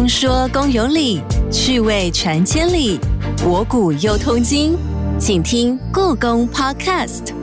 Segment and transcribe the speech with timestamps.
[0.00, 1.20] 公说公有理，
[1.52, 2.98] 趣味传千里，
[3.36, 4.74] 博古又通今。
[5.18, 7.34] 请听故宫 Podcast。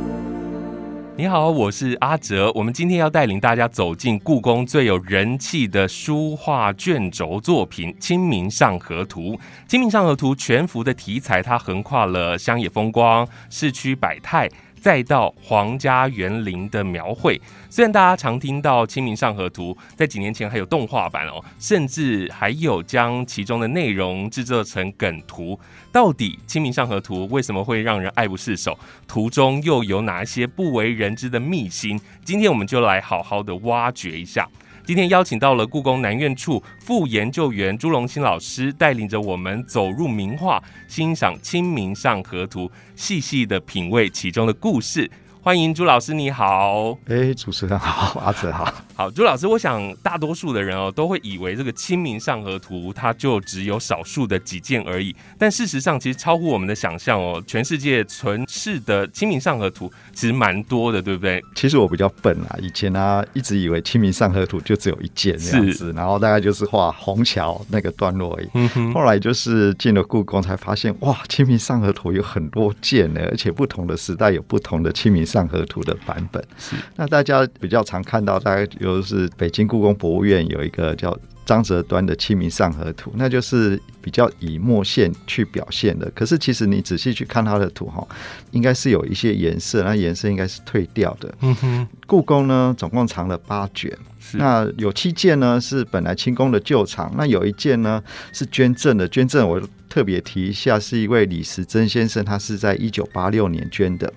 [1.16, 2.52] 你好，我是阿哲。
[2.56, 9.34] 我们今天要带领大家走进故宫最有人气的书画卷轴作品《清明上河图》。
[9.68, 14.50] 《清明上河图》全幅的题材，它横跨了乡野风光、市区百态。
[14.80, 17.40] 再到皇家园林的描绘，
[17.70, 25.60] 虽然大家常听到《清明上河图》，在几年前还有动画版哦，甚至还有将其中的内容制作成梗图。
[25.92, 28.78] 到底《清明上河图》为什么会让人爱不释手？
[29.08, 32.00] 图中又有哪些不为人知的秘辛？
[32.24, 34.48] 今天我们就来好好的挖掘一下。
[34.88, 42.62] 今天邀请到了故宫南院处副研究员朱龙新老师，带领着我们走入名画，欣赏《清明上河图》，
[42.96, 45.12] 细细的品味其中的故事。
[45.48, 46.98] 欢迎朱老师，你好。
[47.08, 48.70] 哎，主持人好，阿哲好。
[48.94, 55.16] 好，朱老师，我想大多数的人哦，都会以为这个《清明上河图》它就只有少数的几件而已。
[55.38, 57.42] 但事实上，其实超乎我们的想象哦。
[57.48, 61.42] 全世界存世的《清明上河图》其实蛮多的，对不对？
[61.56, 68.94] 其实我比较笨啊，以前呢一直以为《清明上河图》就只有一件这样子，然后大概就是画虹桥那个段落而已。
[68.94, 75.36] 后来就是进了故宫，才发现哇，《清明上河图》有很多件呢，而且不同的时代有不同的《清明上》。
[75.38, 86.12] 上河图的版本是，那大家比较常看到，大概就是北京故宫博物院有一个叫张择端的《清明上河图》，那就是比较以墨线去表现的。
[86.16, 88.06] 可是其实你仔细去看它的图哈，
[88.50, 91.32] 应该是有一些颜色，那颜色应该是退掉的。
[91.42, 93.96] 嗯哼，故宫呢总共藏了八卷，
[94.34, 98.02] 那有七件呢是本来清宫的旧藏，那有一件呢
[98.34, 99.62] 是捐赠的，捐赠我。
[99.98, 104.14] 特别提一下，是一位李时珍先生，他是在一九八六年捐的。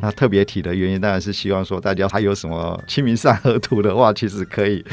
[0.00, 4.84] 那特别提的原因，当然是希望说，大家还有什么清明上河图的话，其实可以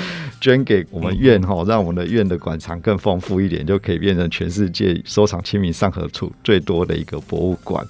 [0.42, 7.86] 捐给我们院哈，让我们的院的馆藏更丰富一点，就可以变成全世界收藏清明上河图最多的一个博物馆。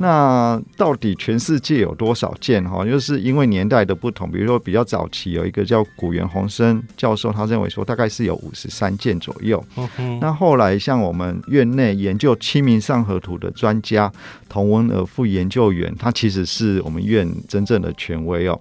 [0.00, 2.84] 那到底全世界有多少件哈？
[2.84, 9.64] 就是因为年代的不同，比如说比较早期有一个叫古元宏生教授，他认为说大概是有五十三件左右。
[10.20, 11.75] 那后来像我们院。
[11.76, 14.10] 那研究《清明上河图》的专家
[14.48, 18.58] 童文尔副研究员，他其实是我们院真正的权威哦。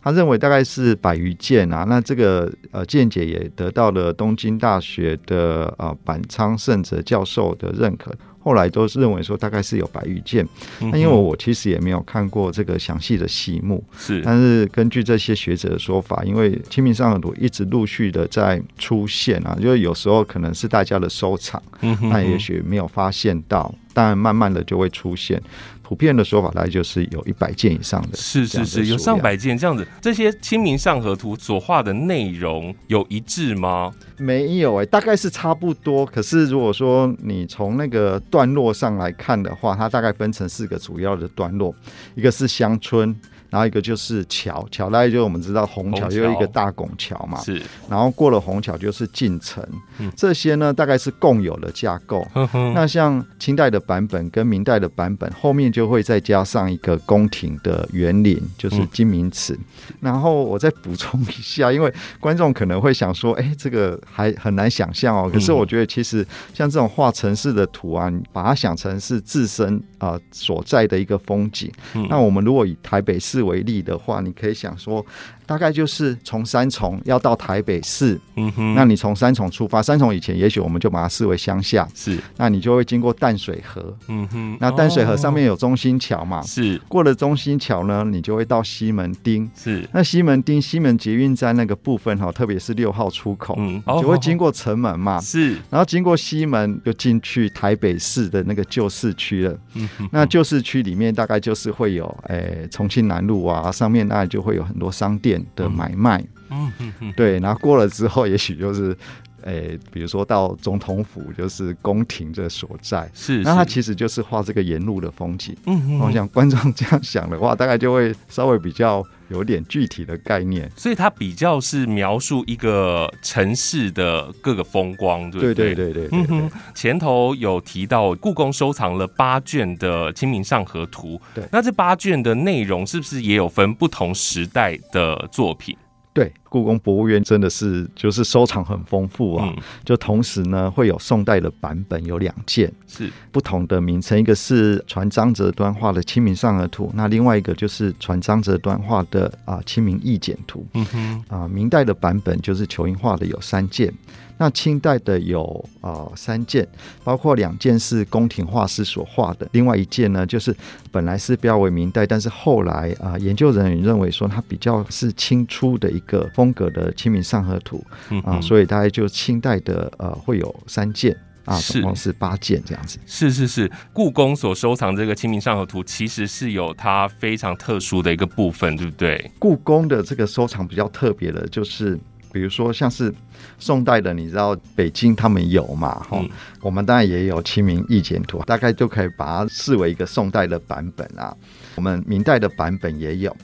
[0.00, 8.14] 他认为大概是百余件啊，那这个呃见解也得到了东京大学的呃板仓胜哲教授的认可。
[8.48, 10.48] 后来都是认为说大概是有白玉剑，
[10.80, 21.62] 那因为我其实也没有看过这个详细的细目，是，但是根据这些学者的说法，因为《清明上河图》一直陆续的在出现啊，就是有时候可能是大家的收藏，
[22.10, 25.42] 那也许没有发现到，但慢慢的就会出现。
[25.88, 29.88] 普遍的说法大概就是有一百件以上的，是是是，有上百件这样子。
[30.02, 33.90] 这些《清明上河图》所画的内容有一致吗？
[34.18, 36.04] 没有哎，大概是差不多。
[36.04, 41.74] 可是如果说你从那个段落上来看的话，它大概分成四个主要的段落，
[42.14, 43.18] 一个是乡村。
[43.50, 47.62] 然后一个就是桥，桥大概就我们知道虹桥就一个大拱桥嘛，是。
[47.88, 49.66] 然后过了虹桥就是进城，
[49.98, 52.26] 嗯这些呢大概是共有的架构。
[52.74, 59.58] 那像清代的版本跟明代的版本，后面就会再加上一个宫廷的园林，就是金明祠。
[60.00, 65.30] 然后我再补充一下， 因为观众可能会想说，哎，这个还很难想象哦。
[65.32, 71.72] 可是我觉得其实像这种画城市的图啊，把它想成是自身啊所在的一个风景。
[72.10, 75.04] 那我们如果以台北市为例的话，你可以想说。
[75.48, 105.37] 大概就是从三重要到台北市，嗯哼，那你从三重出发，三重以前也许我们就把它视为乡下，是，那你就会经过淡水河，嗯哼，那淡水河上面有中心桥嘛，是，过了中心桥呢，你就会到西门町，是，那西门町西门捷运站那个部分哈，特别是六号出口，嗯，就会经过城门嘛，是，然后经过西门就进去台北市的那个旧市区了，嗯哼，那旧市区里面大概就是会有，诶，重庆南路啊，上面那里就会有很多商店。
[105.54, 108.96] 的买卖，嗯嗯嗯，对，然后过了之后，也许就是，
[109.42, 115.56] 诶，比如说到总统府，就是宫廷的所在，是，那它其实就是画这个沿路的风景。
[115.66, 120.70] 嗯嗯，我想观众这样想的话，大概就会稍微比较有点具体的概念。
[120.76, 126.08] 所以它比较是描述一个城市的各个风光，对对对对对。
[126.12, 135.76] 嗯哼，前头有提到故宫收藏了八卷的《清明上河图》，对，那这八卷的内容是不是也有分不同时代的作品？
[136.14, 139.52] 对，故宫博物院真的是就是收藏很丰富啊，
[139.84, 150.60] 就同时呢会有宋代的版本有两件，是不同的名称，一个是传张择端画的《清明上河图》，那另外一个就是传张择端画的啊《清明意简图》。
[150.74, 153.92] 嗯哼，啊，明代的版本就是裘英画的有三件。
[154.40, 156.64] 那清代的有啊三件，
[157.02, 160.54] 包括两件是宫廷画师所画的，另外一件呢就是
[160.92, 167.84] 本来是标为明代，但是后来啊研究人员认为说它比较是清初的一个风格的《清明上河图》
[168.24, 171.12] 啊，所以大概就清代的呃会有三件
[171.44, 172.96] 啊，总共是八件这样子。
[173.06, 179.28] 是是是，故宫所收藏这个《清明上河图》其实是有它非常特殊的一个部分，对不对？
[179.40, 181.98] 故宫的这个收藏比较特别的就是。
[182.30, 183.12] 比如说，像是
[183.58, 185.94] 宋代的，你知道北京他们有嘛？
[186.10, 186.22] 哈，
[186.60, 191.34] 我们当然也有《清明意简图》，大概就可以把它视为一个宋代的版本啊。
[191.78, 193.36] 我们明代的版本也有，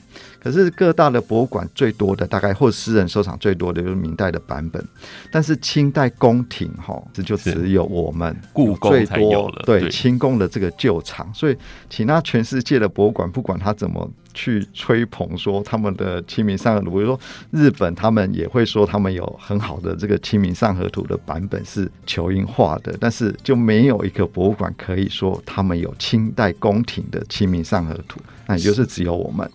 [0.43, 4.85] 可是各大的博物馆最多的，大概或私人收藏最多的就是明代的版本。
[5.31, 11.33] 但是清代宫廷哈，这就只有我们故宫才有了，对清宫的这个旧藏。
[11.33, 11.55] 所以，
[11.89, 14.11] 其他全世界的博物馆，不管它怎么。
[14.35, 29.49] 去吹捧说他们的《清明上河图》，比如说日本，他们也会说他们有很好的这个《清明上河图》的版本是球英画的，但是就没有一个博物馆可以说他们有清代宫廷的《清明上河图》，那也就是只有我们。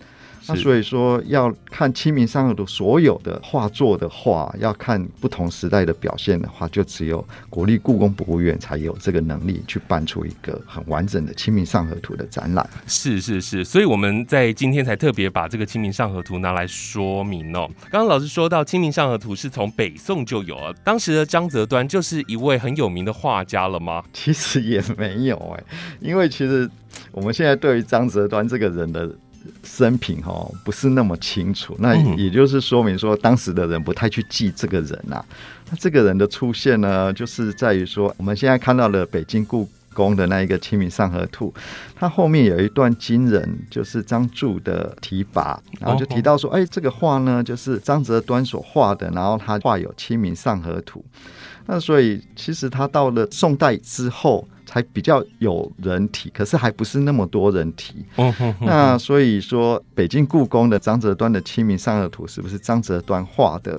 [0.47, 12.67] 那所以说，要看《清明上河图》所有的画作的话，要看不同时代的表现的话，就只有国立故宫博物院才有这个能力去办出一个很完整的《清明上河图》的展览。
[12.87, 17.69] 是是是，所以我们在今天才特别把这个《清明上河图》拿来说明哦。
[17.91, 24.03] 刚刚老师说到，《清明上河图》是从北宋就有了，当时的张择端就是一位很有名的画家了吗？
[24.11, 25.63] 其实也没有哎，
[25.99, 26.67] 因为其实
[27.11, 29.15] 我们现在对于张择端这个人的。
[29.63, 35.23] 生平哈不是那么清楚，那也就是说明说当时的人不太去记这个人呐。
[35.69, 41.53] 那这个人的出现呢，就是在于说我们现在看到了北京故宫的那一个《清明上河图》，
[41.95, 51.03] 它后面有一段惊人，就是张柱的提拔，然后就提到说，哎，这个画呢就是张择端所画的，然后他画有《清明上河图》。
[51.65, 54.47] 那所以其实他到了宋代之后。
[54.63, 58.05] 才比较有人提，可是还不是那么多人提。
[58.61, 63.77] 那所以说，北京故宫的张择端的《清明上河图》是不是张择端画的？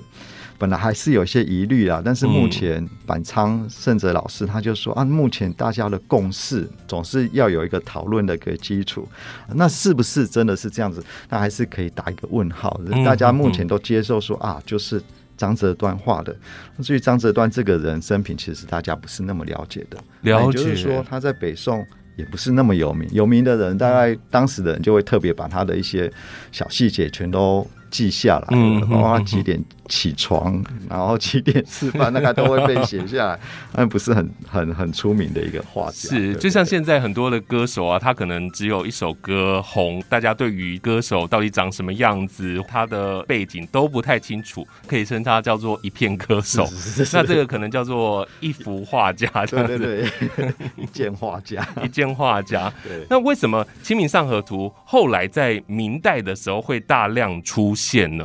[0.59, 2.03] 本来还是有些疑虑啊。
[2.05, 9.09] 但是目前板仓胜哲老师他就说啊，目前大家的共识总是要有一个讨论的一个基础。
[9.55, 11.03] 那是不是真的是这样子？
[11.31, 12.79] 那还是可以打一个问号。
[13.03, 15.03] 大家目前都接受说啊，就是。
[15.43, 16.37] 张择端画的，
[16.85, 19.99] 至于张择端这个人生平，其实大家不是那么了解的。
[20.21, 21.85] 了解，就是说他在北宋
[22.15, 26.09] 也不是那么有名，有名的人大概当时的人就会特别把他的一些
[26.53, 29.63] 小细节全都记下来，包括他几点。
[29.89, 33.39] 起床，然后几点吃饭，那个都会被写下来。
[33.75, 36.09] 那不是很很很出名的一个画家。
[36.09, 46.67] 是，就像现在很多的歌手啊，他可能只有一首歌红，大家对于歌手到底长什么样子，他的背景都不太清楚，可以称他叫做一片歌手。
[47.13, 50.09] 那这个可能叫做一幅画家，对对对，
[50.79, 52.73] 一件画家，一件画家。
[52.83, 53.05] 对。
[53.11, 58.25] 那为什么《清明上河图》后来在明代的时候会大量出现呢？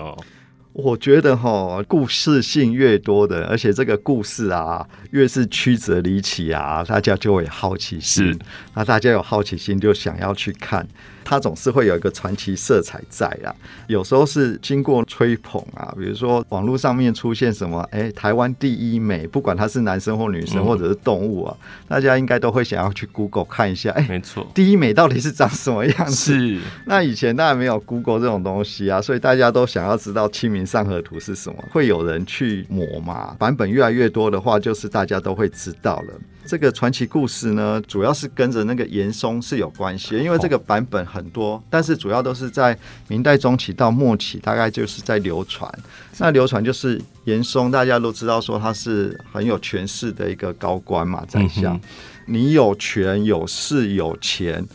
[0.74, 8.38] 我觉得哈，故事性越多的，而且这个故事啊，越是曲折离奇啊，大家就会好奇心。
[8.76, 10.88] 那大家有好奇心，就想要去看。
[11.30, 13.54] 它总是会有一个传奇色彩在啊，
[13.88, 26.16] 有时候是经过吹捧啊，比如说网络上面出现什么，哎，台湾第一美，不管他是男生或女生或者是动物啊，大家应该都会想要去 Google 看一下，哎，没错，第一美到底是长什么样子？
[26.34, 26.62] 是。
[26.86, 33.36] 那以前当然没有 Google 这种东西啊，所以大家都想要知道《清明上河图》是什么，会有人去磨嘛？
[33.38, 36.14] 版本越来越多的话，就是大家都会知道了。
[36.48, 42.76] 这个传奇故事呢，主要是跟着那个严嵩是有关系，因为这个版本很多，但是主要都是在
[43.10, 45.70] 明代中期到末期，大概就是在流传。
[46.18, 51.78] 那流传就是严嵩，大家都知道说他是很有权势的一个高官嘛，在下，
[52.26, 54.66] 你有权有势有钱，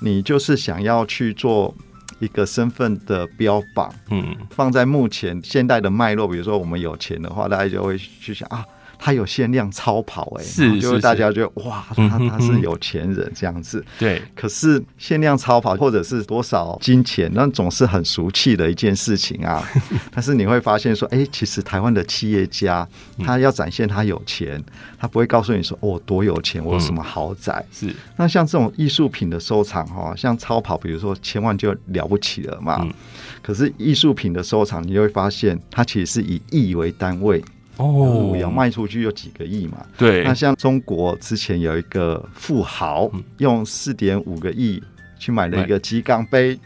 [0.00, 1.72] 你就是想要去做
[2.18, 3.94] 一个身份的标榜。
[4.10, 8.64] 嗯，放在目前现代的脉络，比如说我们有钱的话，大家就会去想啊。
[9.02, 13.82] 他有限量超跑，哎，是，就是大家觉得哇，他他是有钱人这样子。
[13.98, 19.66] 对，可是限量超跑或者是多少金钱，那总是很俗气的一件事情啊。
[20.12, 22.86] 但是你会发现说，哎，其实台湾的企业家
[23.24, 24.62] 他要展现他有钱，
[24.98, 27.64] 他不会告诉你说哦多有钱，我有什么豪宅。
[27.72, 32.86] 是，那像这种艺术品的收藏哈，像超跑，比如说千万就了不起了嘛。
[33.40, 37.42] 可是艺术品的收藏，你会发现它其实是以亿为单位
[37.80, 39.78] 哦，要卖出去有几个亿嘛。
[39.96, 44.82] 对，那像中国之前有一个富豪用四点五个亿
[45.18, 46.58] 去买了一个鸡缸杯，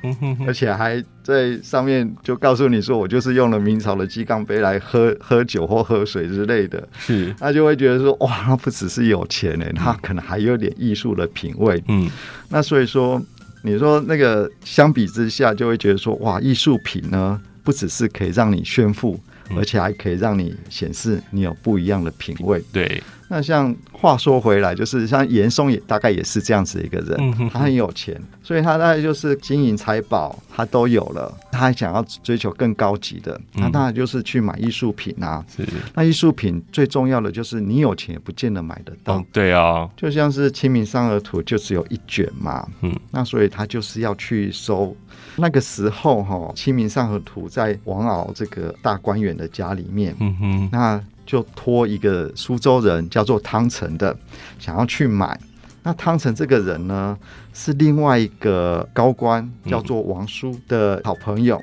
[0.46, 6.86] 而且还在上面就告诉你说，我就是用了明朝的鸡缸杯来喝喝酒或喝水之类的。
[6.98, 11.82] 是，那就会觉得说，哇，他不只是有钱呢，他可能还有点艺术的品味。
[11.88, 12.10] 嗯，
[12.48, 13.22] 那所以说。
[13.66, 19.18] 你说那个相比之下，就会觉得说，哇，艺术品呢，不只是可以让你炫富，
[19.56, 22.62] 而且还可以让你显示你有不一样的品味。
[22.72, 23.02] 对。
[23.26, 35.44] 那像话说回来，就是像严嵩也大概也是这样子一个人，他很有钱，所以他大概就是金银财宝他都有了，他还想要追求更高级的，那当然就是去买艺术品啊。
[35.48, 39.24] 是，那艺术品最重要的就是你有钱也不见得买得到。
[39.32, 44.94] 对啊，就像是《清明上河图》就只有一卷嘛，嗯，那所以他就是要去收。
[45.36, 51.02] 那个时候哈，《清明上河图》在王敖这个大官员的家里面，嗯哼，那。
[51.26, 54.14] 就托一个苏州人叫做汤臣的，
[54.58, 55.40] 想要去买。
[55.82, 57.16] 那汤臣这个人呢，
[57.54, 61.58] 是另外一个高官叫做王叔的好朋友。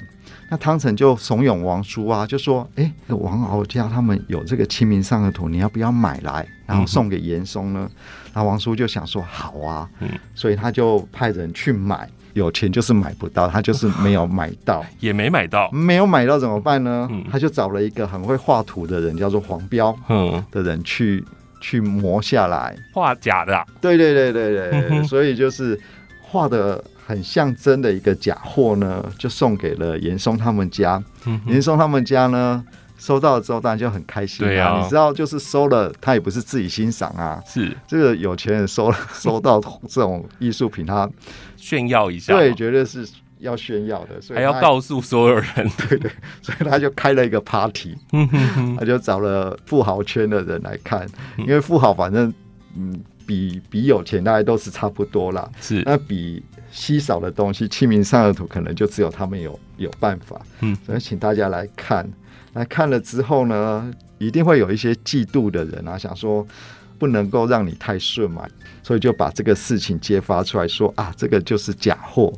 [0.50, 7.88] 那汤臣就怂恿王叔啊，就说：“哎，王敖家他们有这个《清明上河图》，你要不要买来，然后送给严嵩呢？”
[8.34, 12.10] 那王叔就想说：“好啊。”嗯，所以他就派人去买。
[12.34, 17.10] 有钱就是买不到，他就是没有买到， 也没买到，没有买到怎么办呢？
[17.32, 19.96] 他就找了一个很会画图的人，叫做黄彪
[20.52, 21.24] 的人去
[21.60, 23.66] 去磨下来，画假的。
[23.80, 25.80] 对对对对对，所以就是
[26.22, 31.04] 画的很像真的一个假货呢，就送给了严嵩他们家。
[31.46, 32.64] 严嵩他们家呢？
[32.98, 34.80] 收到了之后，当然就很开心啊！
[34.80, 37.42] 你知道，就是收了，他也不是自己欣赏啊。
[37.48, 39.60] 是这个有钱人收了， 收到
[39.90, 41.10] 这种艺术品，他
[41.62, 43.08] 炫耀一下，对，绝对是
[43.40, 45.46] 要炫耀的，所以还要告诉所有人，
[45.88, 47.96] 对对，所以他就开了一个 party，
[48.78, 52.34] 他就找了富豪圈的人来看，因为富豪反正
[52.76, 55.50] 嗯，比比有钱大家都是差不多啦。
[55.62, 55.84] 是。
[55.86, 62.10] 那比稀少的东西，《清明上河图》可能就只有他们有有办法，嗯，所以请大家来看。
[62.54, 66.46] 来看了之后呢，一定会有一些嫉妒的人啊，想说
[67.02, 68.46] 不能够让你太顺嘛，
[68.84, 72.32] 所以就把这个事情揭发出来说啊，这个就是假货。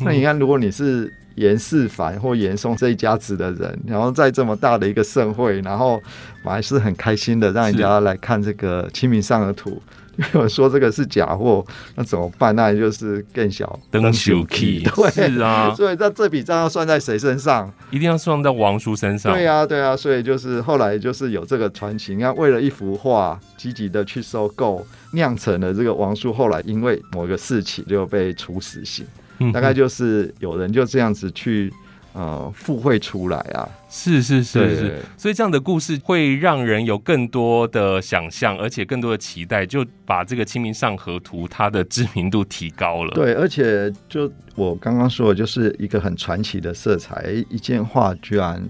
[0.00, 6.02] 那你看，如果你是严世凡或严嵩这一家子的人，然后在这么大的一个盛会，然后
[6.42, 9.70] 我还是很开心的让人家来看这个《清明上河图》。
[10.34, 12.54] 有人说这个是假货，那怎么办？
[12.56, 15.72] 那就是更小登秀 key， 对，是啊。
[15.76, 17.72] 所以那这笔账要算在谁身上？
[17.90, 19.32] 一定要算在王叔身上。
[19.32, 19.96] 对啊，对啊。
[19.96, 29.06] 所以就是后来就是有这个传奇，要为了一幅画积极的去收购，酿成了这个王叔后来因为某个事情就被处死刑。
[29.52, 31.72] 大概就是有人就这样子去。
[32.18, 43.14] 呃，附会出来啊，是是是是，所以这样的故事会让人有更多的想象，而且更多的期待，就把这个《清明上河图》它的知名度提高了。
[43.14, 48.60] 对，而且就我刚刚说的，就是一个很传奇的色彩，一件画居然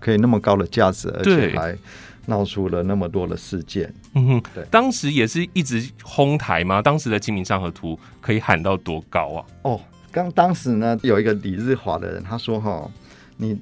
[0.00, 1.78] 可以那么高的价值，而且还
[2.26, 3.94] 闹出了那么多的事件。
[4.14, 6.82] 嗯哼，对，当时也是一直哄抬吗？
[6.82, 9.46] 当时的《清明上河图》可以喊到多高啊？
[9.62, 9.80] 哦。
[10.16, 12.90] 刚当时呢，有一个李日华的人，他说：“哈，
[13.36, 13.54] 你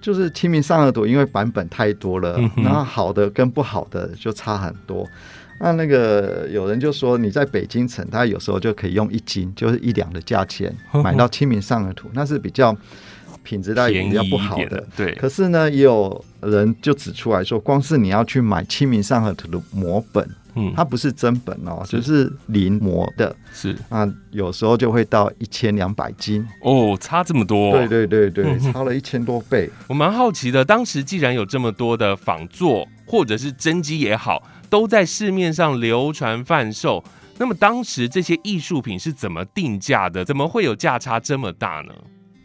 [0.00, 5.04] 就是《清明上河图》，因为版本太多了，然后好的跟不好的就差很多。
[5.58, 10.72] 那那个有人就说，你在北京城，他有时候就可以用一斤，就是一两的价钱
[11.02, 12.76] 买到《清明上河图》，那是比较
[13.42, 14.86] 品质大比较不好的。
[14.96, 15.12] 对。
[15.16, 20.24] 可是呢，也有人就指出来说，光是你要去买《清明上河图》的摹本。”
[20.56, 23.34] 嗯，它不是真本哦，就是临摹的。
[23.52, 27.72] 是啊，有时候就会到一千两百斤哦，差这么多。
[27.72, 29.70] 对对对对，差了一千多倍。
[29.86, 37.04] 我蛮好奇的，当时既然有这么多的仿作或者是真机也好，都在市面上流传贩售，
[37.38, 40.24] 那么当时这些艺术品是怎么定价的？
[40.24, 41.94] 怎么会有价差这么大呢？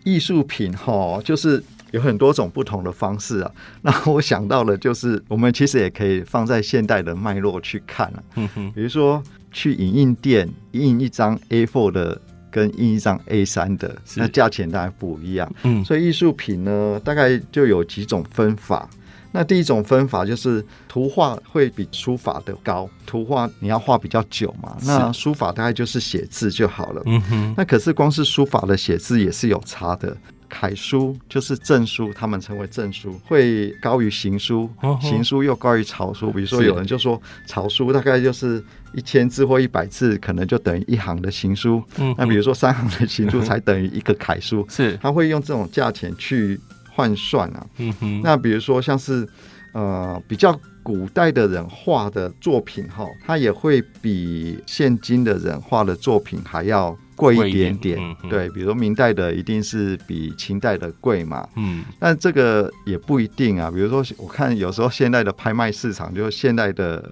[0.03, 1.63] 艺术品哈，就是。
[1.91, 8.24] 有很多种不同的方式啊， 那我想到了，就是我们其实也可以放在现代的脉络去看啊。
[8.36, 9.21] 嗯哼，比如说
[9.51, 15.51] 去影印店印一张 A4 的，跟印一张 A3 的，那价钱当然不一样。
[15.63, 18.89] 嗯，所以艺术品呢，大概就有几种分法。
[19.33, 27.01] 那第一种分法就是图画会比书法的高，图画你要画比较久嘛，那书法大概就是写字就好了。
[27.05, 27.53] 嗯哼。
[27.55, 30.17] 那可是光是书法的写字也是有差的，
[30.51, 34.70] 楷书就是正书，他们称为正书，会高于行书，
[35.01, 36.29] 行书又高于草书。
[36.31, 38.62] 比如说有人就说草书大概就是
[38.93, 41.81] 一千字或一百字，可能就等于一行的行书。
[41.98, 42.13] 嗯。
[42.17, 44.67] 那比如说三行的行书才等于一个楷书。
[44.70, 44.98] 是。
[45.01, 46.60] 他会用这种价钱去。
[46.93, 49.25] 换算啊，嗯哼，那比如说像是
[49.72, 50.51] 呃比较
[50.83, 67.11] 古代的人画的作品哈，它也会比现今的人画的作品还要贵一点点，对，比如明代的一定是比清代的贵嘛，嗯，但这个也不一定啊，比如说我看有时候现代的拍卖市场，就是现代的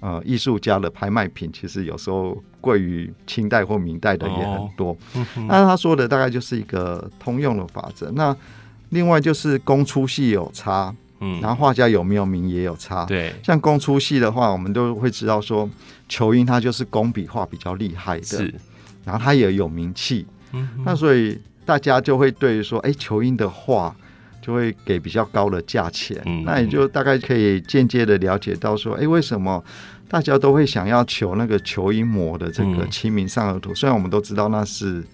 [0.00, 4.96] 呃艺术家的拍卖品，其实有时候贵于清代或明代的也很多，
[5.48, 8.34] 那他说的大概就是一个通用的法则，那。
[8.92, 13.32] 另外就是工粗细有差，嗯，然后画家有没有名也有差，对。
[13.44, 15.70] 像工出戏的话，我们都会知道说，
[16.08, 18.54] 球英他就是工笔画比较厉害的，是。
[19.04, 23.94] 然后他也有名气，嗯，那所以大家就会对说，哎，球英的画
[24.40, 29.64] 就会给比较高的价钱，嗯，那也就大概可以间接的了解到说，哎，为什么
[30.08, 33.70] 大家都会想要求那个球英模的这个《清明上河图》？
[33.74, 35.04] 虽然我们都知道那是。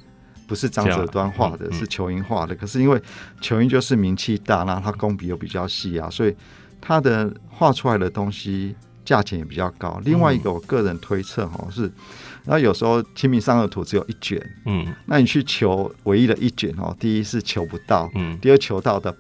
[0.49, 2.53] 不是张择端画的，是仇英画的。
[2.57, 3.01] 可是因为
[3.41, 6.35] 仇英就是名气大，然后他工笔又比较细啊，所以
[6.81, 8.75] 他的画出来的东西
[9.05, 10.01] 价钱也比较高。
[10.05, 11.83] 另外一个，我个人推测哈是，
[12.45, 19.15] 然后有时候《清明上河图》只有一卷，嗯，那你去求唯一的一卷哦，第一是求不到，嗯，第二求到的。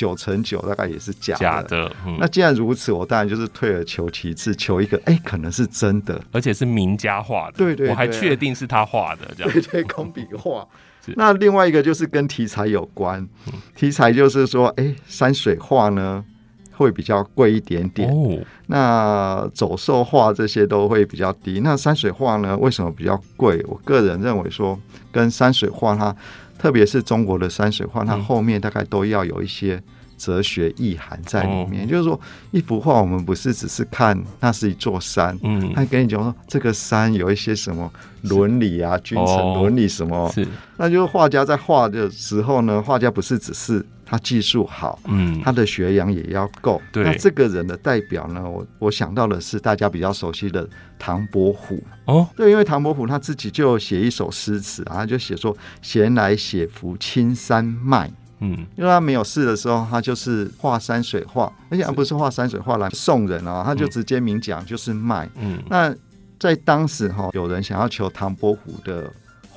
[0.00, 10.66] 九成九大概也是假假的，那既然如此，我当然就是退而求其次，求一个哎，可能是真的，而且是名家画的，对对，我还确定是他画的，这样 对对，工笔画。
[11.16, 13.28] 那另外一个就是跟题材有关，
[13.76, 16.24] 题材就是说，哎，山水画呢
[16.72, 18.38] 会比较贵一点点，哦，
[18.68, 21.60] 那走兽画这些都会比较低。
[21.62, 23.62] 那山水画呢，为什么比较贵？
[23.68, 24.80] 我个人认为说，
[25.12, 26.16] 跟山水画它。
[26.60, 29.82] 特别是中国的山水画，它后面大概都要有一些
[30.18, 31.88] 哲学意涵在里面。
[31.88, 37.90] 就是说，一幅画我们不是只是看那是一座山，嗯，他跟你讲说这个山有一些什么
[38.22, 43.84] 伦理啊、君臣伦理什么，是，那就是画家在画的时候呢，画家不是只是。
[44.10, 46.82] 他技术好，嗯，他的学养也要够。
[46.90, 48.42] 对，那这个人的代表呢？
[48.42, 51.80] 我我想到的是大家比较熟悉的唐伯虎。
[52.06, 58.10] 哦，对，因为唐伯虎他自己就写一首诗词啊，他就写说“闲来写幅青山脉”。
[58.42, 65.30] 嗯，因为他没有事的时候，他就是画山水画，而且不是画山水画来送人啊，他就直接明讲就是卖。
[65.36, 65.94] 嗯，那
[66.36, 69.08] 在当时哈，有人想要求唐伯虎的。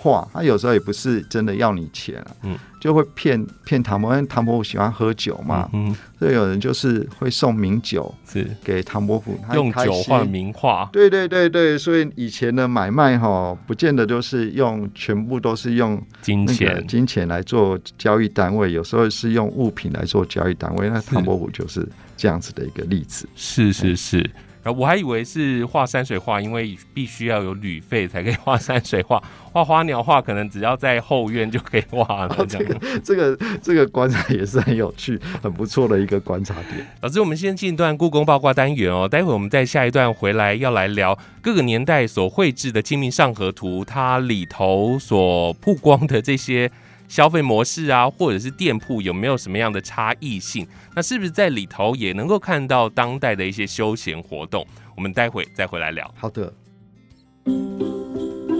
[0.03, 8.45] 画，他有时候也不是真的要你钱啊，嗯，就会骗骗唐伯，因为唐伯虎喜欢喝酒嘛，嗯，所以有人就是会送名酒是。
[8.63, 16.85] 给唐伯虎，用酒换名画，对对对对，所以以前的买卖哈，不见得都是用全部都是用金钱。
[16.87, 21.87] 金钱来做交易单位，有时候是用物品来做交易单位，那唐伯虎就是
[22.17, 24.29] 这样子的一个例子，是是是。
[24.71, 29.21] 我还以为是画山水画，因为必须要有旅费才可以画山水画。
[29.51, 32.45] 画花鸟画可能只要在后院就可以画了。
[32.47, 36.87] 这个这个这个观察也是很有趣、很不错的一个观察点。
[37.01, 46.71] 老师，我们先进一段故宫八卦单元哦，待会我们再下一段回来要来聊各个年代所绘制的《清明上河图》，它里头所曝光的这些。
[47.13, 50.67] 消费模式啊，或者是店铺有没有什么样的差异性？
[50.95, 54.65] 那是不是在里头也能够看到当代的一些休闲活动？
[54.97, 56.11] 我们待会再回来聊。
[56.17, 56.51] 好的。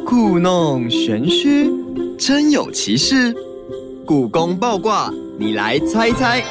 [0.05, 1.67] 故弄玄虚，
[2.15, 3.33] 真有其事。
[4.05, 6.43] 故宫爆卦，你来猜猜。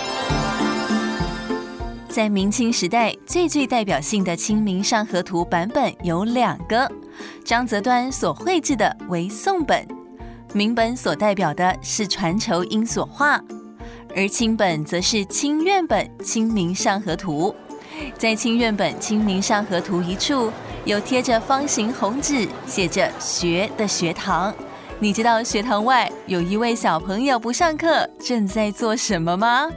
[2.09, 6.91] 在明清时代，最具代表性的《清明上河图》版本有两个，
[7.45, 9.87] 张择端所绘制的为宋本。
[10.55, 13.43] 明本所代表的是传筹英所画，
[14.15, 17.55] 而清本则是清苑本《清明上河图》。
[18.19, 20.53] 在清苑本《清明上河图》一处，
[20.85, 24.55] 有贴着方形红纸，写着“学”的学堂。
[24.99, 29.69] 你知道学堂外有一位小朋友不上课，正在做什么吗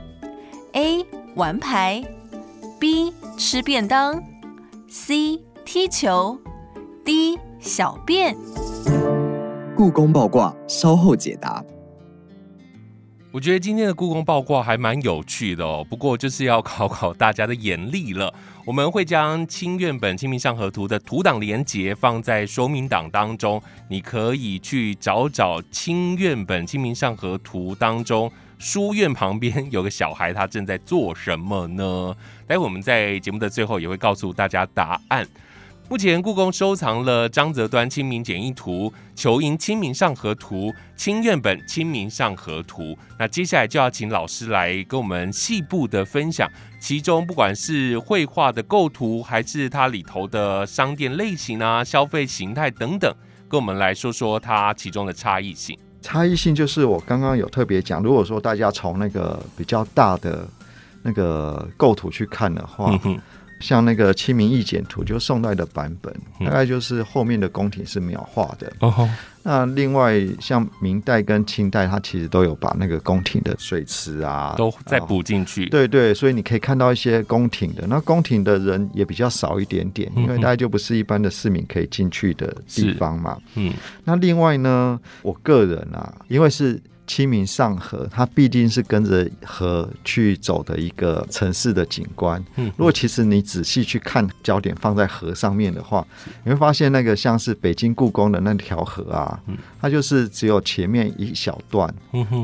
[0.74, 1.06] ？A.
[1.36, 2.04] 玩牌
[2.80, 3.14] ，B.
[3.38, 4.22] 吃便当
[4.90, 5.42] ，C.
[5.64, 6.38] 踢球
[7.06, 7.40] ，D.
[7.60, 8.36] 小便。
[9.76, 11.62] 故宫爆卦，稍后解答。
[13.30, 18.34] 我觉得今天的故宫爆卦还蛮有趣的哦，不过就是要考考大家的眼力了。
[18.66, 32.16] 我们会将清苑本《清明上河图》的图档连接放在说明档当中，你可以去找找清苑本《清明上河图》当中书院旁边有个小孩，他正在做什么呢？
[32.48, 35.28] 待会我们在节目的最后也会告诉大家答案。
[35.88, 42.82] 目前故宫收藏了张择端《清明简易图》、仇英《清明上河图》、清苑本《清明上河图》。
[43.20, 46.50] 那接下来就要请老师来跟我们细部的分享，
[46.82, 53.14] 其中不管是绘画的构图，还是它里头的商店类型啊、消费形态等等，
[53.48, 55.78] 跟我们来说说它其中的差异性。
[56.02, 60.48] 差异性就是我刚刚有特别讲，如果说大家从那个比较大的
[61.04, 62.92] 那个构图去看的话。
[63.66, 68.72] 像那个《清明意简图》，就宋代的版本，大概就是后面的宫廷是描画的。
[68.82, 69.10] 哦，
[69.42, 75.66] 那另外像明代跟清代，它其实都有把那个宫廷的水池啊，都再补进去。
[75.70, 83.36] 对对，所以你可以看到一些宫廷的，那宫廷的人也比较少一点点，因为大概就不是一般的市民可以进去的地方嘛。
[83.56, 83.74] 嗯，
[84.04, 86.80] 那另外呢，我个人啊，因为是。
[87.08, 92.44] 清明上河，它必定是跟着河去走的一个城市的景观。
[92.56, 96.06] 嗯，如果其实你仔细去看，焦点放在河上面的话，
[96.44, 99.40] 你会发现那个像是北京故宫的那条河啊，
[99.80, 101.94] 它就是只有前面一小段，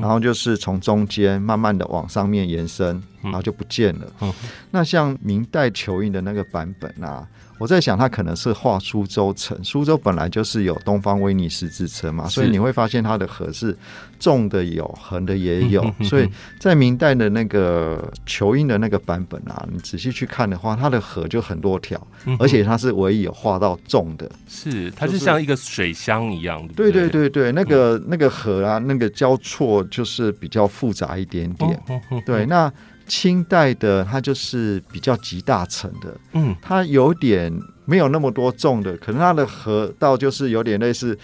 [0.01, 4.33] 然后就是从中间慢慢的往上面延伸，然后就不见了。
[4.69, 7.27] 那像明代球印的那个版本啊。
[7.61, 9.55] 我在想，它可能是画苏州城。
[9.63, 13.77] 苏州本来就是有东方威尼斯之称嘛，所以你会发现它的河是
[14.17, 15.85] 纵的有，横的也有。
[16.01, 16.27] 所以
[16.59, 22.01] 在明代的那个球印的那个版本啊，你仔细去看的话，它的河就很多条，
[22.39, 24.27] 而且它是唯一有画到纵的。
[24.47, 26.67] 是，它是像一个水箱一样。
[26.69, 31.79] 对对对对，那个那个河啊，那个交错就是比较复杂一点点。
[32.25, 32.73] 对，那。
[33.11, 37.51] 清代的它就是比较集大成的，嗯，它有点
[37.83, 41.17] 没有那么多重的，可能它的河道就是有点类似。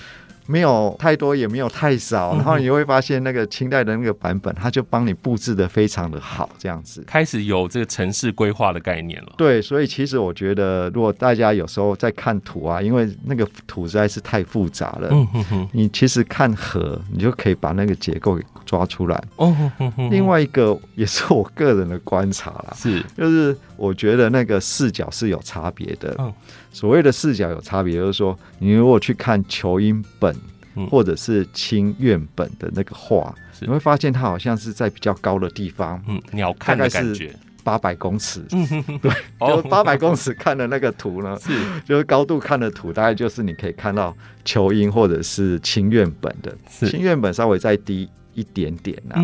[0.48, 9.34] 没有太多，也没有太少，然后你会发现那个清代的那个版本，它就帮你布置的非常的好，这样子开始有这个城市规划的概念了。
[9.38, 19.22] 对，所以其实我觉得，如果大家有时候在看图啊，因为那个图实在是太复杂了，嗯哼哼，你其实看河，你就可以把那个结构给抓出来。
[19.36, 19.56] 哦，
[20.10, 26.16] 另外一个也是我个人的观察啦，是，就是我觉得那个视角是有差别的。
[26.18, 26.34] 嗯。
[26.78, 30.36] 所谓的视角有差别，就是说，你如果去看球英本
[30.92, 38.42] 或者是清苑本的那个画，你会发现它好像是在比较高的地方，嗯，鸟看的感觉，八百公尺，
[39.02, 39.12] 对，
[39.42, 41.52] 就八百公尺看的那个图呢，是。
[41.84, 46.56] 就是高度看的图，大概就是你可以看到裘英或者是清苑本的，
[46.88, 48.08] 清苑本稍微再低。
[48.38, 49.16] 一点点呐，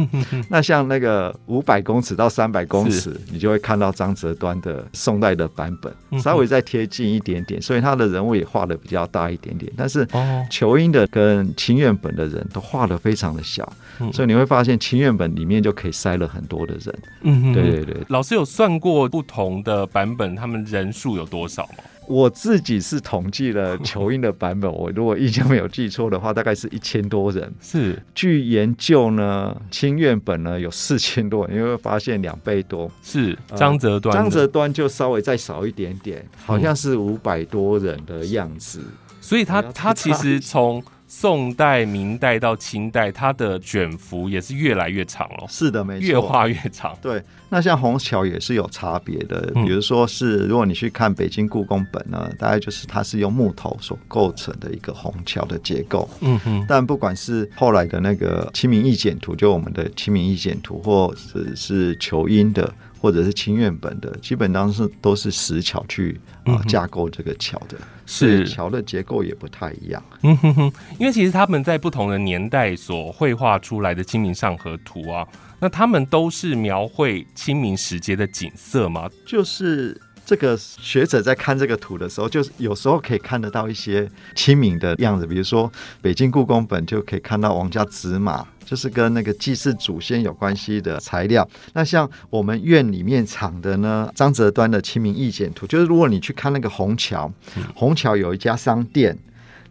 [0.50, 9.72] 那像那个五百公尺到三百公尺，你就会看到张择端的宋代的版本，稍微再贴近一点点，所以他的人物也画的比较大一点点。
[9.78, 10.08] 但是
[10.50, 13.72] 仇英的跟清苑本的人都画的非常的小，
[14.12, 17.00] 所以你会发现清苑本里面就可以塞了很多的人。
[17.22, 17.98] 嗯，对对对。
[18.08, 21.84] 老师有算过不同的版本，他们人数有多少吗？
[22.08, 27.54] 我自己是统计了球印的版本， 我如果印象没有记错的话，大概是一千多人。
[27.62, 32.90] 是，据研究呢，清院本呢有四千多人，因为发现两倍多。
[33.02, 38.82] 是张择端，张择端就稍微再少一点点，好像是五百多人的样子。
[39.22, 40.84] 所以他他其实从。
[41.16, 45.46] 宋代、明代到清代，它的卷幅也是越来越长了。
[45.48, 46.98] 是的，没错，越画越长。
[47.02, 49.40] 对，那像虹桥也是有差别的。
[49.54, 56.10] 比如说是，如果你去看北京故宫本呢，大概就是它是用木头所构成的一个虹桥的结构。
[56.22, 56.66] 嗯哼。
[56.68, 62.74] 但不管是后来的那个《清明意简图》，就我们的《清明意简图》，或者是裘英的。
[63.04, 70.02] 或者是清苑本的，基本上是都是石桥去啊架构这个桥的，是桥的结构也不太一样。
[70.22, 75.28] 嗯哼哼，因为其实他们在不同的年代所绘画出来的《清明上河图》啊，
[75.60, 79.10] 那他们都是描绘清明时节的景色嘛？
[79.28, 80.00] 就是。
[80.26, 91.48] 这个学者在看这个图的时候，就是有时候可以看得到一些清明的样子，比如说北京故宫本就可以看到王家紫马，就是跟那个祭祀祖先有关系的材料。
[91.74, 97.32] 那像我们院里面藏的呢，张择端的《清明意简图》，就是如果你去看那个虹桥，
[97.76, 99.18] 虹桥有一家商店，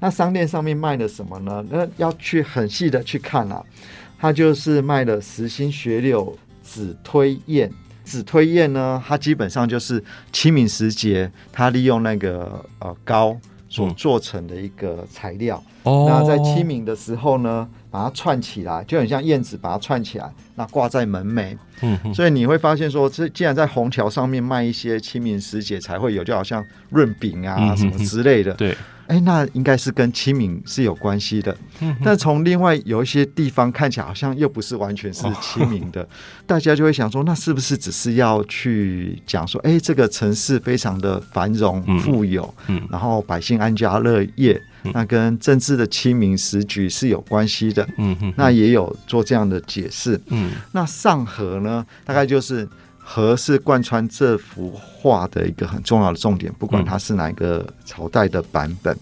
[0.01, 1.65] 那商店上面卖的什么呢？
[1.71, 3.65] 那要去很细的去看啊，
[4.19, 7.73] 它就是卖的实心学柳紫推燕。
[8.13, 13.35] 紫推燕呢，它基本上就是清明时节，它利用那个呃糕
[13.71, 15.63] 所做成的一个材料。
[15.85, 16.07] 哦。
[16.07, 21.57] 那在清明的时候呢，把它串起来，就很像燕子，把它串起来，那挂在门楣。
[21.81, 22.13] 嗯。
[22.13, 28.53] 所以你会发现说，这既然在虹桥上面卖一些清明时节才会有，就好像润饼啊什么之类的。
[28.53, 28.77] 对。
[29.13, 31.55] 哎，那应该是跟清明是有关系的。
[32.03, 36.09] 但从另外有一些地方看起来，好像又不是完全是清明的，
[36.47, 42.55] 大家就会想说，那是不是只是要去讲说，哎，这个城市非常的繁荣富有，
[42.91, 44.59] 然后百姓安家乐业，
[44.95, 47.87] 那跟政治的清明时局是有关系的。
[47.99, 50.19] 嗯那也有做这样的解释。
[50.29, 52.67] 嗯，那上河呢，大概就是。
[53.05, 58.97] 河是贯穿这幅画的一个很重要的重点，不管它是哪一个朝代的版本。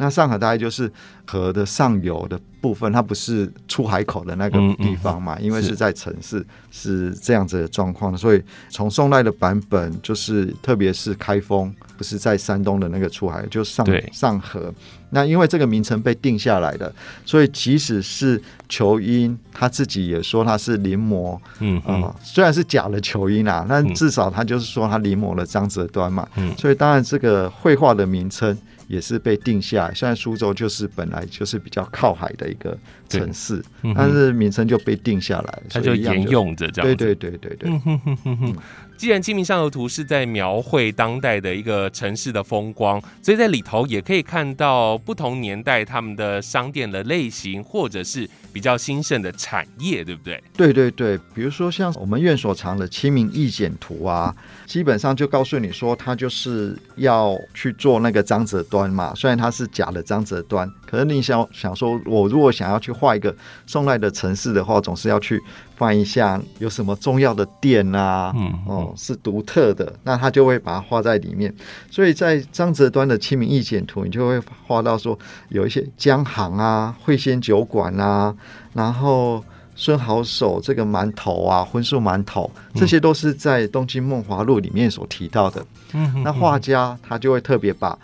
[0.00, 0.88] 那上海大概就是
[1.26, 5.36] 河的上游的部分，它不是出海口的那个地方嘛？
[5.40, 14.72] 因为是在城市，是这样子的状况所以从宋代的版本，就是特别是开封，不是在山东的那个出海，就上上河。
[15.10, 16.92] 那因为这个名称被定下来的，
[17.24, 26.28] 所以即使是球音他自己也说他是临摹，嗯啊，虽然是假的裘英啊，但至少他就是说他临摹了张择端嘛。
[26.36, 28.56] 嗯，所以当然这个绘画的名称。
[28.88, 29.92] 也是被定下来。
[29.92, 32.74] 现在苏州就是本来就是比较靠海的一个
[33.08, 33.62] 城市，
[33.94, 36.96] 但是名称就被定下来，它就沿用着这样。
[36.96, 38.54] 对对对对对。
[38.96, 50.42] 既然《清明上河图》是在描绘当代的一个城市的风光，所以在里头也可以看到不同年代他们的商店的类型，或者是比较兴盛的产业，对不对？
[50.56, 54.34] 对对对，比如说像我们院所藏的《清明意简图》啊，
[54.66, 59.14] 基本上就告诉你说，他就是要去做那个张择端嘛。
[59.14, 63.34] 虽然他是假的张择端，可是你想想说，我如果想要去画一个
[63.66, 65.42] 宋代的城市的话，总是要去。
[65.78, 68.34] 翻一下有什么重要的店啊？
[68.36, 71.54] 嗯，哦，是独特的，那他就会把它画在里面。
[71.88, 75.16] 所以在张择端的《清明意简图》，你就会画到说
[75.50, 78.34] 有一些江行啊、会仙酒馆啊，
[78.72, 79.44] 然后
[79.76, 85.64] 孙好手这个馒头啊、荤素馒头，这些都是在《东京梦华录》里面所提到的。
[85.92, 87.96] 嗯，那画家他就会特别把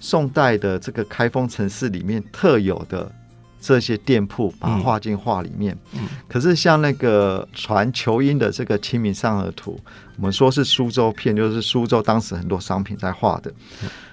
[0.00, 3.10] 宋代的这个开封城市里面特有的。
[3.60, 5.76] 这些店铺把它画进画里面，
[6.28, 9.72] 可是像那个传球音的这个《清明上河图》，
[10.16, 13.52] 我们说是苏州片，就是苏州当时很多商品在画的，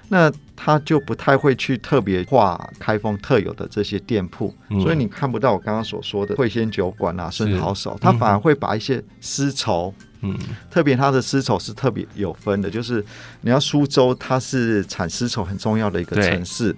[0.10, 9.94] 那他就不太会去特别画开封特有的这些店铺，所以你看不到我刚刚所说的会仙酒馆啊、顺好手，他反而会把一些丝绸，
[10.26, 10.38] 嗯，
[10.70, 13.04] 特别它的丝绸是特别有分的，就是
[13.42, 16.76] 你要苏州，它是产丝绸很重要的一个城市，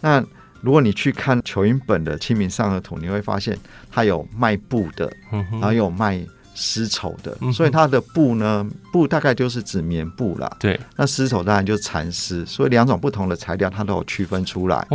[0.00, 0.24] 那。
[0.60, 3.54] 如果你去看裘英本的《清明上河图》，你会发现
[3.92, 6.18] 它有卖布的，然后有卖
[6.54, 10.50] 丝绸的，所以它的布呢，布大概就是指棉布啦。
[10.58, 14.88] 对，那丝绸当然就是蚕丝，所以两种不同的材料它都有区分出来。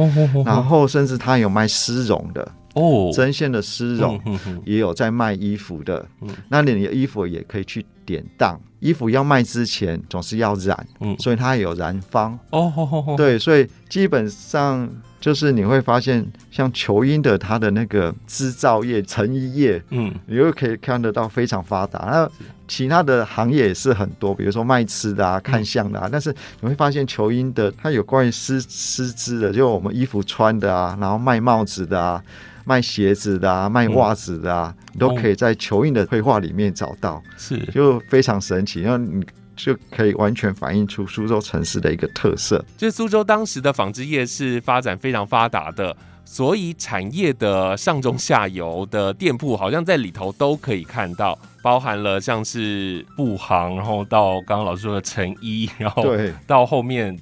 [0.43, 4.20] 然后甚至它有卖丝绒的哦，针线的丝绒
[4.65, 6.06] 也有在卖衣服的。
[6.50, 10.88] 那你的衣服也可以去典当，衣服要卖之前总是要染，
[11.20, 13.15] 所以它有染坊哦。
[13.18, 14.89] 对，所以基本上。
[15.20, 22.00] 就是你会发现，像球音的它的那个织造业、成衣业，嗯，你又可以看得到非常发达。
[22.10, 22.32] 那
[22.70, 26.08] 其他的行业也是很多，比如说卖吃的啊、看相的啊。
[26.10, 32.24] 但是你会发现，球音的它有关于丝丝织的，就我们衣服穿的啊，然后卖帽子的啊、
[32.65, 38.82] 卖鞋子的啊、卖袜子的啊，都可以在球印的绘画里面找到，是就非常神奇。
[38.82, 39.26] 因为你。
[39.62, 42.63] 就可以完全反映出苏州城市的一个特色。
[42.78, 45.93] 就是苏州当时的纺织业是发展非常发达的，
[46.24, 56.06] 所以产业的上中下游的店铺好像在里头都可以看到，包含了像是布行，然后到刚刚老师说的成衣，然后
[56.48, 57.19] 到后面。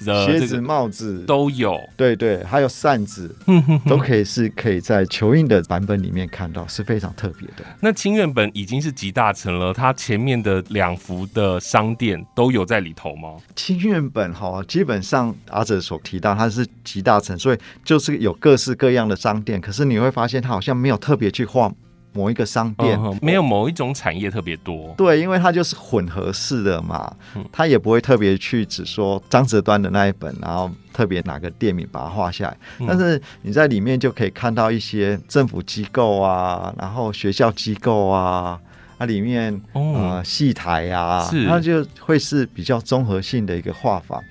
[0.00, 3.34] 鞋子、帽子都有，对对，还有扇子，
[3.86, 7.64] 都可以是可以在球印的版本里面看到，是非常特别的。
[7.80, 13.36] 那清苑本已经是集大成了，它前面的两幅的商店都有在里头吗？
[13.54, 21.72] 清苑本哈，基本上阿哲所提到它是集大成，所以就是有各式各样的商店，可是你会发现它好像没有特别去画。
[22.12, 27.12] 某一个商店没有某一种产业特别多，对，因为它就是混合式的嘛，
[27.52, 32.56] 它也不会特别去只说张择端的那一本，然后特别哪个店名把它画下来。
[32.86, 38.58] 但是你在里面就可以看到一些政府机构啊，然后学校机构啊。
[39.00, 44.22] 它里面呃戏台呀，它就会是比较综合性的一个画法。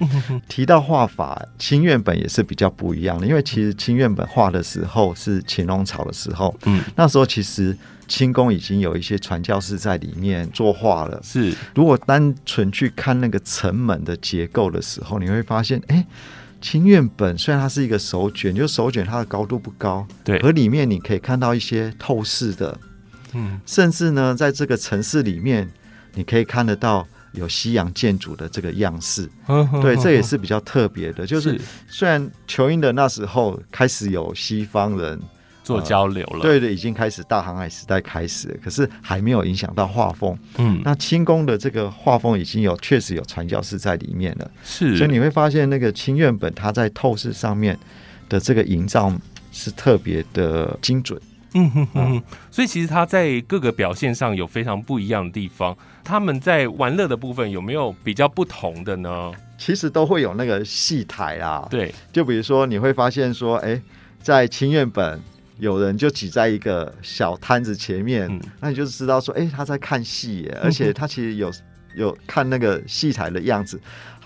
[0.48, 7.76] 提到画法，清院本也是比较不一样的，因为其实清院本画的时候是乾隆朝的时候，嗯，那时候其实
[8.08, 11.20] 清宫已经有一些传教士在里面作画了。
[11.24, 16.06] 是，如果单纯去看那个城门的结构的时候，你会发现，哎，
[16.62, 22.78] 清院本虽然它是一个手卷，就手卷它的高度不高，对，而里面你可以看到一些透视的。
[23.34, 25.70] 嗯，甚至呢，在这个城市里面，
[26.14, 29.30] 你可以看得到，有西洋建筑的这个样式。
[29.48, 35.20] 嗯对，这也是比较特别的，就是虽然球英的那时候开始有西方人。
[35.62, 40.36] 做交流了，对对，已经开始大航海时代开始，可是还没有影响到画风。
[40.58, 47.78] 嗯，那清宫的这个画风已经有确实有传教士在里面了，是，所以你会发现那个清院本它在透视上面
[48.28, 49.14] 的这个营造
[49.52, 51.22] 是特别的精准。
[51.54, 55.76] 嗯哼哼，所以其实他在各个表现上有非常不一样的地方。
[56.04, 59.32] 他们在玩乐的部分有没有比较不同的呢？
[59.58, 63.82] 其实都会有那个戏台啊，对，就比如说你会发现说，哎，
[64.22, 65.20] 在清院本。
[65.60, 71.52] 有人就挤在一个小摊子前面，那你就知道说，哎，他在看戏耶，而且他其实有
[71.96, 73.78] 有看那个戏台的样子，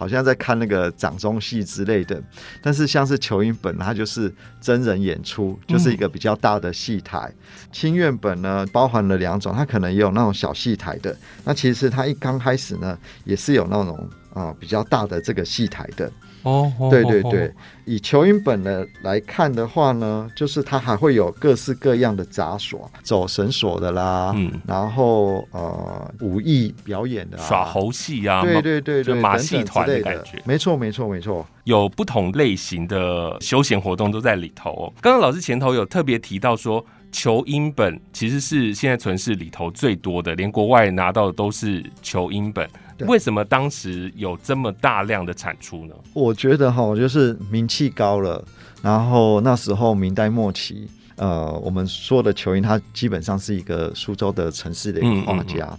[0.03, 2.21] 好像在看那个掌中戏之类的。
[2.61, 7.31] 但是像是球音本，它就是真人演出，就是一个比较大的戏台。
[7.71, 11.15] 清院本呢，包含了两种，它可能也有那种小戏台的。
[11.45, 16.11] 那其实它一刚开始呢，也是有那种啊比较大的这个戏台的。
[16.43, 17.49] 哦，对对对，
[17.85, 34.91] 以球音本的来看的话呢，就是它还会有各式各样的杂耍，走绳索的啦，嗯，然后呃武艺表演的，耍猴戏啊，对对对对，马戏团的感觉，没错没错没错，有不同类型的休闲活动都在里头。
[35.01, 42.67] 刚刚老师前头有特别提到说，球英本其实是现在存世里头最多的，连国外拿到的都是球英本。
[43.07, 45.95] 为什么当时有这么大量的产出呢？
[46.13, 48.41] 我觉得哈，就是名气高了，
[48.81, 55.77] 然后那时候明代末期，呃，我们说的球英，他基本上是一个苏州的城市的一个画家。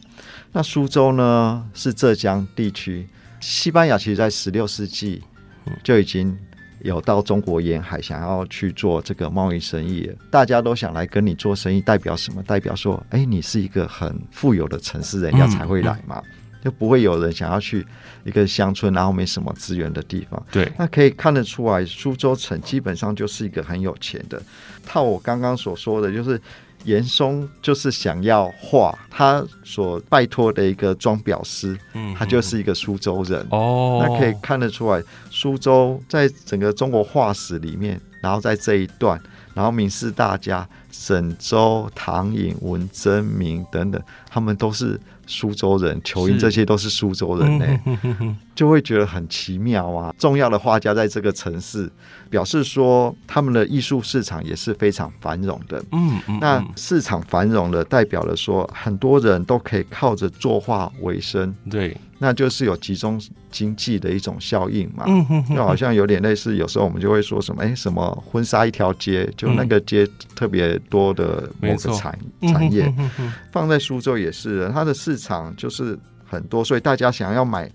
[0.53, 3.09] 那苏州呢，是浙江地区，
[3.44, 5.22] 西班牙其实在十六世纪
[5.83, 6.35] 就已经
[6.80, 12.42] 有到中国沿海，想要去做这个贸易生意，大家都想来跟你做生意，代表什么？
[12.44, 16.22] 代表说，哎，你是一个很富有的城市，人家才会来嘛。
[16.62, 17.87] 就不会有人想要去
[18.24, 20.42] 一个乡村，然后没什么资源的地方。
[20.50, 24.42] 对，那可以看得出来，苏州城基本上就是一个很有钱的。
[24.87, 26.40] 套我刚刚所说的就是
[26.85, 34.01] 严嵩就是想要画他所拜托的一个装裱师，嗯，他就是一个苏州人哦。
[34.03, 39.20] 那可以看得出来，苏州在整个中国画史里面，然后在这一段，
[39.55, 44.01] 然后名士大家沈周、唐寅、文征明等等，
[44.35, 45.01] 他们都是。
[45.27, 47.66] 苏州人、球英这些都是苏州人呢，
[48.55, 50.14] 就会觉得很奇妙啊。
[50.18, 51.90] 重要的画家在这个城市，
[52.29, 55.83] 表示说他们的艺术市场也是非常繁荣的。
[55.92, 61.55] 嗯嗯，那市场繁荣的，代表了说很多人都可以靠着作画为生。
[61.70, 61.97] 对。
[62.18, 63.20] 那就是有集中
[63.51, 72.90] 经济的一种效应嘛，嗯就好像有点类似，有时候我们就会说什么，哎，什么婚纱一条街，就那个街特别多的某个产产业，
[73.53, 77.71] 放在苏州也是，它的市场就是很多，所以大家想要买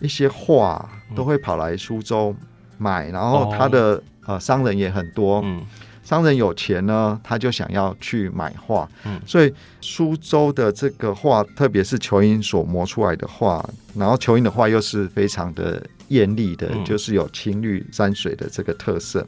[0.00, 2.34] 一些画，都会跑来苏州
[2.76, 5.64] 买，然后它的呃商人也很多，嗯。
[6.00, 13.62] 商人有钱呢，他就想要去买画，嗯，所以苏州的这个画，特别是球英所磨出来的画，
[13.94, 19.26] 然后球英的画又是非常的艳丽的，就是有青绿山水的这个特色，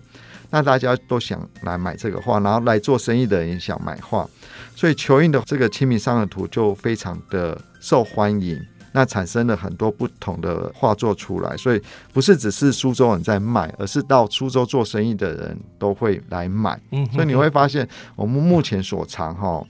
[0.51, 4.29] 那大家都想来买这个画，然后来做生意的人也想买画，
[4.75, 8.61] 所以球印的这个《清明上河图》就非常的受欢迎。
[8.93, 11.81] 那产生了很多不同的画作出来，所以
[12.13, 16.77] 不是只是苏州人在卖，而是到苏州做生意的人都会来买。
[16.91, 19.65] 嗯，所以你会发现，我们目前所藏哈，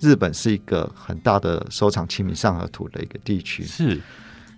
[0.00, 4.00] 日本是一个很大的收藏《清明上河图》的一个地区，是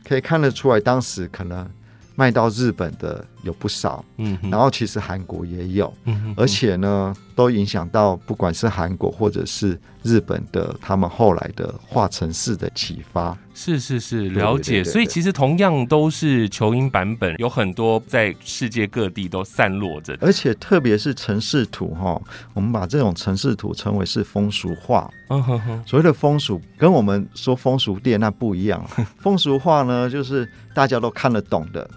[0.04, 1.68] 可以看得出来，当时可能
[2.14, 13.36] 卖到日本的有不少，嗯，然后其实韩国也有，嗯，而且呢，都影响到不管是韩国或者是日本的他们后来的画城市的启发。
[13.56, 14.82] 是是是，了解。
[14.82, 20.18] 所以其实同样都是球音版本，有很多在世界各地都散落着。
[20.20, 22.20] 而且特别是城市图哈，
[22.52, 25.08] 我们把这种城市图称为是风俗画。
[25.28, 28.84] 嗯哼哼，所谓的风俗跟我们说风俗店那不一样。
[29.22, 31.88] 风俗画呢，就是大家都看得懂的，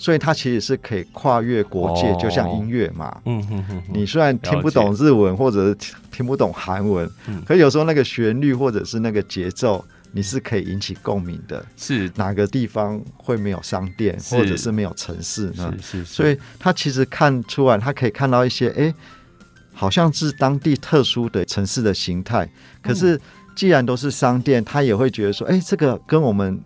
[0.00, 3.20] 所以它其实是可以跨越国界，就像音乐嘛。
[3.26, 5.76] 嗯哼哼，你虽然听不懂日文或者
[6.10, 7.08] 听不懂韩文，
[7.46, 9.84] 可有时候那个旋律或者是那个节奏。
[10.12, 15.72] 你是可以引起共鸣的，是哪个地方会没有商店，或者是没有城市呢？
[15.80, 18.92] 是是，所以他其实看出来，他可以看到一些，哎，
[19.72, 22.50] 好像是当地特殊的城市的形态。
[22.82, 23.20] 可是
[23.54, 26.60] 既然都是商店，他也会觉得说，哎，这个跟我们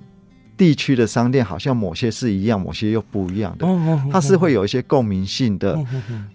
[0.57, 3.67] 地区的商店好像某些是一样，某些又不一样的，
[4.11, 5.79] 它是会有一些共鸣性的，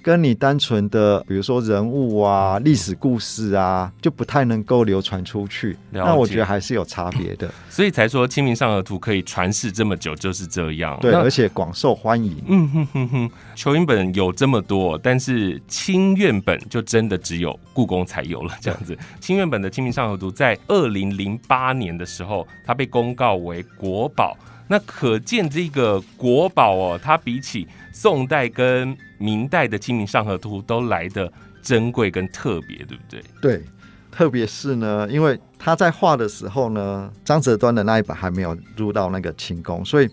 [0.01, 5.77] 跟你单纯的比如说人物啊、历史故事啊，就不太能够流传出去。
[5.91, 10.97] 那我觉得还是有差别的， 所以才说《清明上河图》可以传世这么久就是这样。
[10.99, 12.41] 对，而且广受欢迎。
[12.47, 18.97] 嗯哼哼哼，球印本有这么多，但是清苑本就真的只有故宫才有了这样子。
[19.19, 24.37] 清苑本的《清明上河图》在二零零八年的时候，它被公告为国宝。
[24.71, 31.31] 那可见这个国宝哦，它比起宋代跟明代的《清明上河图》都来的
[31.63, 33.23] 珍贵跟特别，对不对？
[33.41, 33.65] 对，
[34.11, 40.07] 特别是呢，因为他在画的时候呢，张择端的那一本还没有入到那个清宫，所以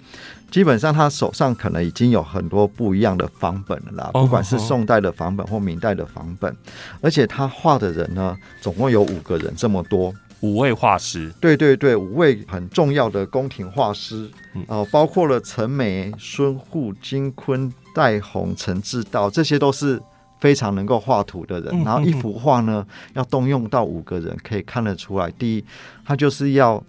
[0.50, 6.56] 基本上他手上可能已经有很多不一样的仿本了啦，不管是宋代的仿本或明代的仿本，
[7.02, 10.14] 而且他画的人呢，总共有五个人这么多。
[10.40, 14.30] 五位画师，对对对，五位很重要的宫廷画师，
[14.68, 20.00] 哦，包括了陈梅、孙护、金坤、戴宏、陈志道，这些都是
[20.38, 21.82] 非常能够画图的人。
[21.82, 25.30] 然后一幅画呢，要动用到五个人，可以看得出来。
[25.32, 25.64] 第一，
[26.04, 26.84] 他就是要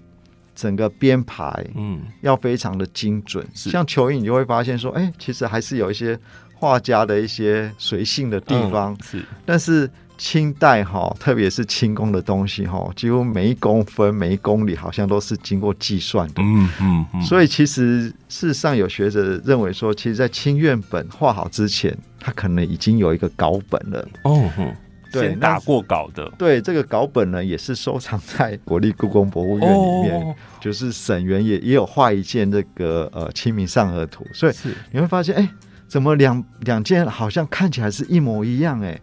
[0.53, 3.47] 整个编排，嗯，要非常的精准。
[3.53, 6.19] 像球影，你就会发现说，哎，其实还是有一些
[6.53, 9.89] 画家的一些随性的地方，是，但是。
[10.17, 16.35] 清代哈，特别是清宫的东西哈，几乎每一公分、每一公里好像都是经过计算的。
[16.37, 17.21] 嗯嗯。
[17.21, 24.07] 所以其实事实上有学者认为说，其实，在清院本画好之前，他可能已经有一个稿本了。
[24.23, 24.73] 哦哼，
[25.11, 26.27] 对，打过稿的。
[26.37, 30.35] 对，这个稿本呢，也是收藏在国立故宫博物院里面。
[30.59, 34.53] 就是沈园也也有画一件这个呃《清明上河图》，所以
[34.91, 35.47] 你会发现，哎。
[35.87, 38.99] 怎么两两件好像看起来是一模一样哎？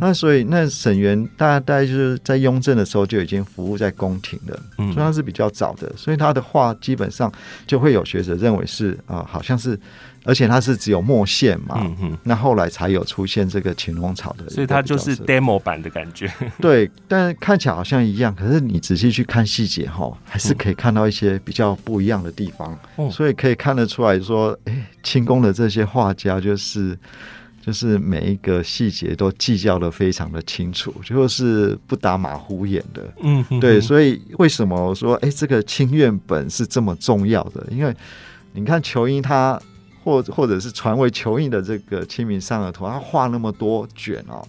[0.00, 7.32] 那所以那沈园大概就是在雍正的时候就已经服务在宫廷了，所以他是比较早的，所以他的画基本上
[7.66, 9.78] 就会有学者认为是啊，好像是。
[10.26, 11.88] 而且它是只有墨线嘛，
[12.24, 16.28] 那后来才有出现这个秦龙草的，所以它就是 demo 版的感觉。
[16.60, 22.76] 对，但看起来好像一样，可是你仔细去看细节哈，还是可以看到一些比较不一样的地方。
[23.10, 26.98] 所以可以看得出来说，哎，清宫的这些画家就是
[27.64, 33.02] 就是每一个细节都计较的非常的清楚，就是不打马虎眼的。
[33.22, 37.64] 嗯，对，所以为什么说哎，这个清院本是这么重要的？
[37.70, 37.94] 因为
[38.54, 39.60] 你看裘英他。
[40.06, 44.40] 或或者是传为球印的这个《清明上河图》，他画那么多卷哦，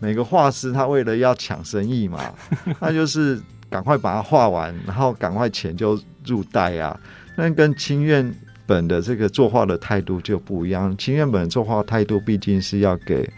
[0.00, 2.32] 每个画师他为了要抢生意嘛，
[2.80, 3.38] 他就是
[3.68, 6.98] 赶快把它画完，然后赶快钱就入袋啊。
[7.36, 8.34] 那跟清苑
[8.64, 13.30] 本的这个作画的态度就不一样，清苑本作画态度毕竟是要给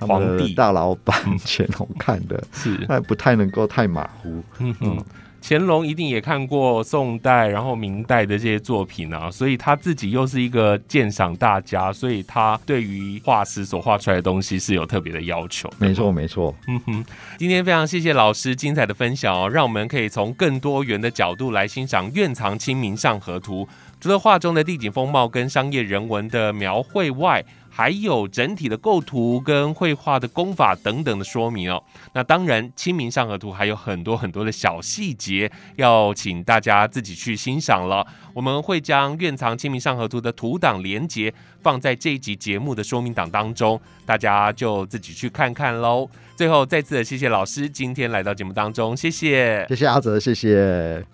[0.00, 4.42] 他们的大老板乾隆看的， 是那不太能够太马虎。
[4.58, 5.04] 嗯嗯。
[5.46, 15.70] 乾隆一定也看过宋代，然后明代的这些作品啊，所以他自己又是一个鉴赏大家，所以他对于画师所画出来的东西是有特别的要求。
[15.78, 16.54] 没错，没错。
[16.66, 17.04] 嗯哼，
[17.36, 23.66] 今天非常谢谢老师精彩的分享哦，让我们可以从更多元的角度来欣赏《院藏清明上河图》，
[24.00, 27.44] 除了画中的地景风貌跟商业人文的描绘外。
[27.76, 31.82] 还有整体的构图跟绘画的功法等等的说明哦。
[32.12, 38.06] 那当然，《清明上河图》还有很多很多的小细节，要请大家自己去欣赏了。
[38.32, 46.08] 我们会将院藏《清明上河图》的图档连接放在这一集节目的说明档当中，大家就自己去看看喽。
[46.36, 51.04] 最后，再次的谢谢老师今天来到节目当中，谢谢，谢谢阿泽，谢谢。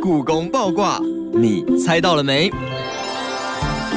[0.00, 1.00] 故宫爆卦，
[1.34, 2.48] 你猜到了没？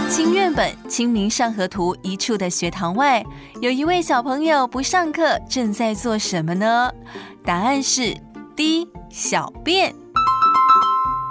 [0.10, 3.24] 清苑本《清明上河图》一处的学堂外，
[3.62, 6.92] 有一位小朋友不上课，正在做什么呢？
[7.46, 8.18] 答案是
[8.56, 9.94] D 小便。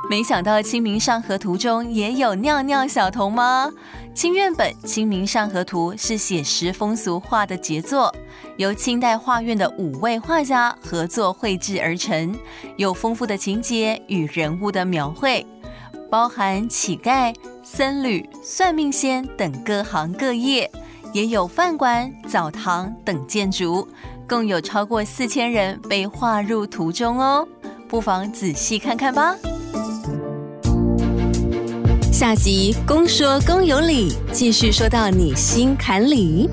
[0.08, 3.68] 没想到《清明上河图》中也有尿尿小童吗？
[4.14, 8.14] 清苑本《清明上河图》是写实风俗画的杰作，
[8.58, 12.32] 由清代画院的五位画家合作绘制而成，
[12.76, 15.44] 有丰富的情节与人物的描绘，
[16.10, 17.34] 包含乞丐。
[17.70, 20.70] 僧侣、算命仙等各行各业，
[21.12, 23.86] 也有饭馆、澡堂等建筑，
[24.26, 27.46] 共有超过四千人被划入图中哦，
[27.86, 29.36] 不妨仔细看看吧。
[32.10, 36.48] 下集公说公有理，继续说到你心坎里。